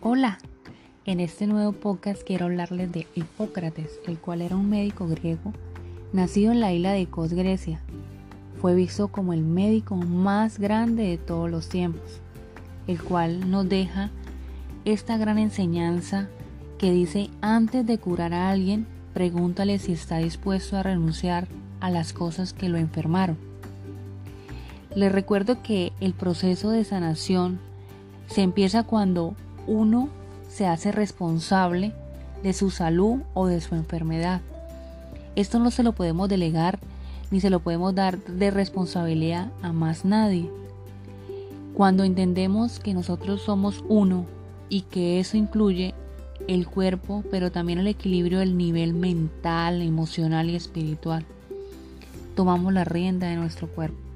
[0.00, 0.38] Hola,
[1.06, 5.52] en este nuevo podcast quiero hablarles de Hipócrates, el cual era un médico griego
[6.12, 7.80] nacido en la isla de Kos, Grecia.
[8.60, 12.20] Fue visto como el médico más grande de todos los tiempos,
[12.86, 14.10] el cual nos deja
[14.84, 16.28] esta gran enseñanza
[16.78, 21.48] que dice antes de curar a alguien, pregúntale si está dispuesto a renunciar
[21.80, 23.36] a las cosas que lo enfermaron.
[24.94, 27.58] Les recuerdo que el proceso de sanación
[28.28, 29.34] se empieza cuando
[29.68, 30.08] uno
[30.48, 31.92] se hace responsable
[32.42, 34.40] de su salud o de su enfermedad.
[35.36, 36.80] Esto no se lo podemos delegar
[37.30, 40.50] ni se lo podemos dar de responsabilidad a más nadie.
[41.74, 44.24] Cuando entendemos que nosotros somos uno
[44.68, 45.94] y que eso incluye
[46.48, 51.24] el cuerpo, pero también el equilibrio del nivel mental, emocional y espiritual,
[52.34, 54.07] tomamos la rienda de nuestro cuerpo.